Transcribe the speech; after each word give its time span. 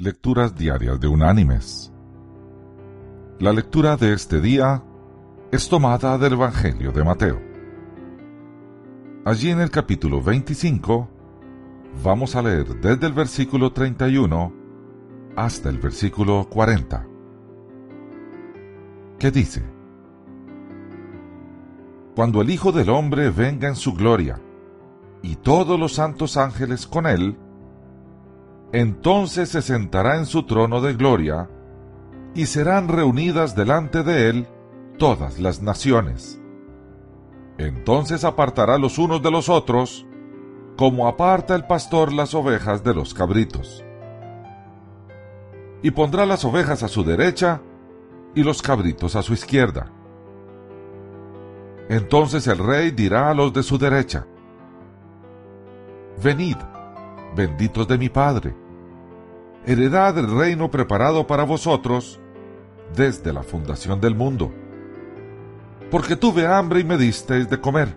Lecturas 0.00 0.54
Diarias 0.54 1.00
de 1.00 1.08
Unánimes. 1.08 1.92
La 3.40 3.52
lectura 3.52 3.96
de 3.96 4.12
este 4.12 4.40
día 4.40 4.84
es 5.50 5.68
tomada 5.68 6.16
del 6.18 6.34
Evangelio 6.34 6.92
de 6.92 7.02
Mateo. 7.02 7.42
Allí 9.24 9.50
en 9.50 9.60
el 9.60 9.72
capítulo 9.72 10.22
25 10.22 11.08
vamos 12.04 12.36
a 12.36 12.42
leer 12.42 12.80
desde 12.80 13.08
el 13.08 13.12
versículo 13.12 13.72
31 13.72 14.52
hasta 15.34 15.68
el 15.68 15.78
versículo 15.78 16.46
40, 16.48 17.04
que 19.18 19.32
dice, 19.32 19.64
Cuando 22.14 22.40
el 22.40 22.50
Hijo 22.50 22.70
del 22.70 22.90
Hombre 22.90 23.30
venga 23.30 23.66
en 23.66 23.74
su 23.74 23.94
gloria, 23.94 24.40
y 25.22 25.34
todos 25.34 25.76
los 25.76 25.94
santos 25.94 26.36
ángeles 26.36 26.86
con 26.86 27.08
él, 27.08 27.36
entonces 28.72 29.48
se 29.48 29.62
sentará 29.62 30.16
en 30.16 30.26
su 30.26 30.44
trono 30.44 30.80
de 30.80 30.94
gloria, 30.94 31.48
y 32.34 32.46
serán 32.46 32.88
reunidas 32.88 33.56
delante 33.56 34.02
de 34.02 34.28
él 34.28 34.48
todas 34.98 35.38
las 35.38 35.62
naciones. 35.62 36.40
Entonces 37.56 38.24
apartará 38.24 38.78
los 38.78 38.98
unos 38.98 39.22
de 39.22 39.30
los 39.30 39.48
otros, 39.48 40.06
como 40.76 41.08
aparta 41.08 41.56
el 41.56 41.64
pastor 41.66 42.12
las 42.12 42.34
ovejas 42.34 42.84
de 42.84 42.94
los 42.94 43.14
cabritos. 43.14 43.84
Y 45.82 45.90
pondrá 45.90 46.26
las 46.26 46.44
ovejas 46.44 46.82
a 46.82 46.88
su 46.88 47.02
derecha 47.02 47.60
y 48.34 48.42
los 48.42 48.62
cabritos 48.62 49.16
a 49.16 49.22
su 49.22 49.32
izquierda. 49.32 49.90
Entonces 51.88 52.46
el 52.46 52.58
rey 52.58 52.90
dirá 52.90 53.30
a 53.30 53.34
los 53.34 53.52
de 53.52 53.62
su 53.62 53.78
derecha, 53.78 54.26
Venid, 56.22 56.56
benditos 57.34 57.86
de 57.88 57.98
mi 57.98 58.08
Padre, 58.08 58.54
heredad 59.66 60.16
el 60.18 60.30
reino 60.36 60.70
preparado 60.70 61.26
para 61.26 61.44
vosotros 61.44 62.20
desde 62.94 63.32
la 63.32 63.42
fundación 63.42 64.00
del 64.00 64.14
mundo. 64.14 64.52
Porque 65.90 66.16
tuve 66.16 66.46
hambre 66.46 66.80
y 66.80 66.84
me 66.84 66.98
disteis 66.98 67.48
de 67.48 67.60
comer, 67.60 67.94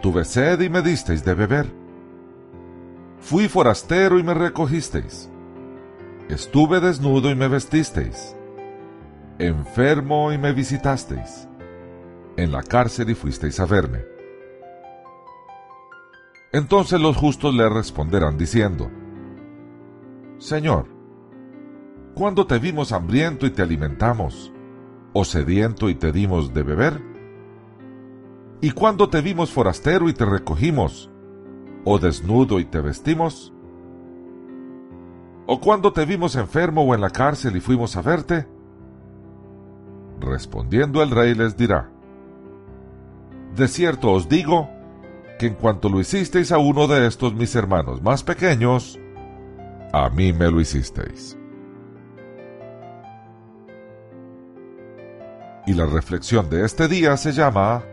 tuve 0.00 0.24
sed 0.24 0.60
y 0.60 0.68
me 0.68 0.82
disteis 0.82 1.24
de 1.24 1.34
beber, 1.34 1.72
fui 3.20 3.48
forastero 3.48 4.18
y 4.18 4.22
me 4.22 4.34
recogisteis, 4.34 5.28
estuve 6.28 6.80
desnudo 6.80 7.30
y 7.30 7.34
me 7.34 7.48
vestisteis, 7.48 8.36
enfermo 9.38 10.32
y 10.32 10.38
me 10.38 10.52
visitasteis, 10.52 11.48
en 12.36 12.52
la 12.52 12.62
cárcel 12.62 13.10
y 13.10 13.14
fuisteis 13.14 13.58
a 13.58 13.66
verme. 13.66 14.17
Entonces 16.52 16.98
los 17.00 17.16
justos 17.16 17.54
le 17.54 17.68
responderán 17.68 18.38
diciendo, 18.38 18.90
Señor, 20.38 20.86
¿cuándo 22.14 22.46
te 22.46 22.58
vimos 22.58 22.92
hambriento 22.92 23.44
y 23.44 23.50
te 23.50 23.60
alimentamos, 23.60 24.52
o 25.12 25.24
sediento 25.24 25.90
y 25.90 25.94
te 25.94 26.10
dimos 26.10 26.54
de 26.54 26.62
beber? 26.62 27.02
¿Y 28.62 28.70
cuándo 28.70 29.10
te 29.10 29.20
vimos 29.20 29.50
forastero 29.50 30.08
y 30.08 30.14
te 30.14 30.24
recogimos, 30.24 31.10
o 31.84 31.98
desnudo 31.98 32.60
y 32.60 32.64
te 32.64 32.80
vestimos? 32.80 33.52
¿O 35.46 35.60
cuándo 35.60 35.92
te 35.92 36.06
vimos 36.06 36.34
enfermo 36.34 36.82
o 36.82 36.94
en 36.94 37.02
la 37.02 37.10
cárcel 37.10 37.56
y 37.56 37.60
fuimos 37.60 37.96
a 37.96 38.02
verte? 38.02 38.48
Respondiendo 40.18 41.02
el 41.02 41.10
rey 41.10 41.34
les 41.34 41.56
dirá, 41.56 41.90
De 43.54 43.68
cierto 43.68 44.12
os 44.12 44.28
digo, 44.28 44.77
que 45.38 45.46
en 45.46 45.54
cuanto 45.54 45.88
lo 45.88 46.00
hicisteis 46.00 46.52
a 46.52 46.58
uno 46.58 46.86
de 46.86 47.06
estos 47.06 47.34
mis 47.34 47.54
hermanos 47.54 48.02
más 48.02 48.22
pequeños, 48.22 48.98
a 49.92 50.10
mí 50.10 50.32
me 50.32 50.50
lo 50.50 50.60
hicisteis. 50.60 51.38
Y 55.66 55.74
la 55.74 55.86
reflexión 55.86 56.48
de 56.50 56.64
este 56.64 56.88
día 56.88 57.16
se 57.16 57.32
llama 57.32 57.84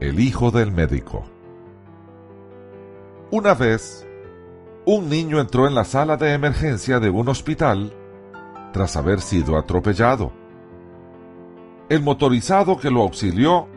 El 0.00 0.20
Hijo 0.20 0.50
del 0.50 0.70
Médico. 0.70 1.24
Una 3.30 3.54
vez, 3.54 4.06
un 4.84 5.08
niño 5.08 5.40
entró 5.40 5.66
en 5.66 5.74
la 5.74 5.84
sala 5.84 6.16
de 6.16 6.34
emergencia 6.34 7.00
de 7.00 7.08
un 7.08 7.28
hospital 7.28 7.92
tras 8.72 8.96
haber 8.96 9.20
sido 9.20 9.56
atropellado. 9.56 10.32
El 11.88 12.02
motorizado 12.02 12.76
que 12.76 12.90
lo 12.90 13.02
auxilió, 13.02 13.68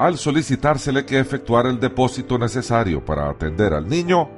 al 0.00 0.16
solicitársele 0.16 1.04
que 1.04 1.18
efectuara 1.18 1.68
el 1.68 1.78
depósito 1.78 2.38
necesario 2.38 3.04
para 3.04 3.28
atender 3.28 3.74
al 3.74 3.86
niño, 3.86 4.30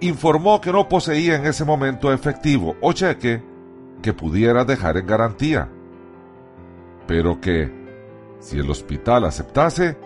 informó 0.00 0.60
que 0.60 0.72
no 0.72 0.88
poseía 0.88 1.36
en 1.36 1.46
ese 1.46 1.64
momento 1.64 2.12
efectivo 2.12 2.76
o 2.80 2.92
cheque 2.92 3.40
que 4.02 4.12
pudiera 4.12 4.64
dejar 4.64 4.96
en 4.96 5.06
garantía, 5.06 5.68
pero 7.06 7.40
que, 7.40 7.72
si 8.40 8.58
el 8.58 8.68
hospital 8.68 9.26
aceptase, 9.26 9.96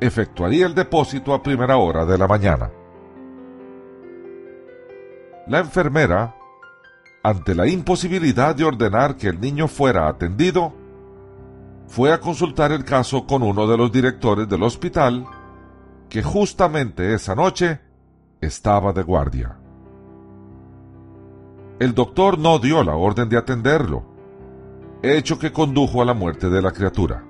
efectuaría 0.00 0.64
el 0.64 0.74
depósito 0.74 1.34
a 1.34 1.42
primera 1.42 1.76
hora 1.76 2.06
de 2.06 2.16
la 2.16 2.26
mañana. 2.26 2.70
La 5.46 5.58
enfermera, 5.58 6.34
ante 7.22 7.54
la 7.54 7.68
imposibilidad 7.68 8.56
de 8.56 8.64
ordenar 8.64 9.18
que 9.18 9.28
el 9.28 9.38
niño 9.38 9.68
fuera 9.68 10.08
atendido, 10.08 10.79
fue 11.90 12.12
a 12.12 12.20
consultar 12.20 12.70
el 12.70 12.84
caso 12.84 13.26
con 13.26 13.42
uno 13.42 13.66
de 13.66 13.76
los 13.76 13.90
directores 13.90 14.48
del 14.48 14.62
hospital, 14.62 15.26
que 16.08 16.22
justamente 16.22 17.14
esa 17.14 17.34
noche 17.34 17.80
estaba 18.40 18.92
de 18.92 19.02
guardia. 19.02 19.58
El 21.80 21.92
doctor 21.92 22.38
no 22.38 22.60
dio 22.60 22.84
la 22.84 22.94
orden 22.94 23.28
de 23.28 23.36
atenderlo, 23.36 24.04
hecho 25.02 25.36
que 25.40 25.50
condujo 25.50 26.00
a 26.00 26.04
la 26.04 26.14
muerte 26.14 26.48
de 26.48 26.62
la 26.62 26.70
criatura. 26.70 27.24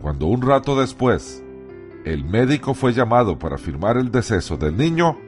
Cuando 0.00 0.26
un 0.26 0.40
rato 0.40 0.78
después 0.78 1.42
el 2.04 2.24
médico 2.24 2.74
fue 2.74 2.92
llamado 2.92 3.40
para 3.40 3.58
firmar 3.58 3.96
el 3.96 4.12
deceso 4.12 4.56
del 4.56 4.76
niño, 4.76 5.18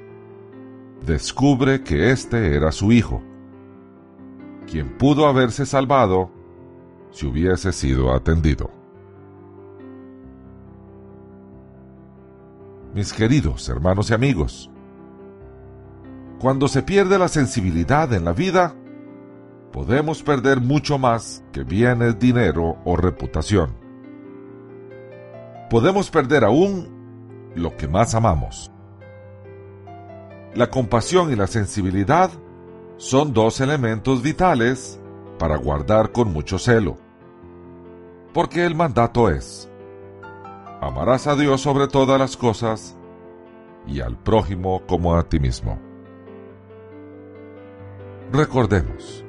descubre 1.04 1.82
que 1.82 2.12
este 2.12 2.54
era 2.54 2.70
su 2.70 2.92
hijo, 2.92 3.20
quien 4.70 4.96
pudo 4.98 5.26
haberse 5.26 5.66
salvado 5.66 6.41
si 7.12 7.26
hubiese 7.26 7.72
sido 7.72 8.12
atendido. 8.12 8.82
mis 12.94 13.12
queridos 13.12 13.68
hermanos 13.68 14.10
y 14.10 14.14
amigos. 14.14 14.70
Cuando 16.38 16.68
se 16.68 16.82
pierde 16.82 17.18
la 17.18 17.28
sensibilidad 17.28 18.12
en 18.12 18.24
la 18.24 18.32
vida, 18.32 18.74
podemos 19.72 20.22
perder 20.22 20.60
mucho 20.60 20.98
más 20.98 21.42
que 21.52 21.62
bienes, 21.62 22.18
dinero 22.18 22.78
o 22.84 22.96
reputación. 22.96 23.74
Podemos 25.70 26.10
perder 26.10 26.44
aún 26.44 27.52
lo 27.54 27.76
que 27.76 27.88
más 27.88 28.14
amamos. 28.14 28.70
La 30.54 30.68
compasión 30.68 31.32
y 31.32 31.36
la 31.36 31.46
sensibilidad 31.46 32.30
son 32.98 33.32
dos 33.32 33.60
elementos 33.60 34.22
vitales 34.22 35.00
para 35.42 35.56
guardar 35.56 36.12
con 36.12 36.32
mucho 36.32 36.56
celo. 36.56 36.98
Porque 38.32 38.64
el 38.64 38.76
mandato 38.76 39.28
es, 39.28 39.68
amarás 40.80 41.26
a 41.26 41.34
Dios 41.34 41.60
sobre 41.60 41.88
todas 41.88 42.16
las 42.16 42.36
cosas 42.36 42.96
y 43.84 44.02
al 44.02 44.16
prójimo 44.16 44.82
como 44.86 45.16
a 45.16 45.24
ti 45.24 45.40
mismo. 45.40 45.80
Recordemos, 48.30 49.24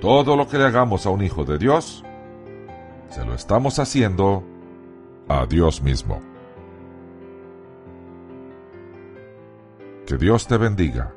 todo 0.00 0.34
lo 0.34 0.48
que 0.48 0.58
le 0.58 0.64
hagamos 0.64 1.06
a 1.06 1.10
un 1.10 1.22
hijo 1.22 1.44
de 1.44 1.58
Dios, 1.58 2.02
se 3.08 3.24
lo 3.24 3.34
estamos 3.34 3.78
haciendo 3.78 4.42
a 5.28 5.46
Dios 5.46 5.80
mismo. 5.80 6.20
Que 10.08 10.16
Dios 10.16 10.48
te 10.48 10.56
bendiga 10.56 11.14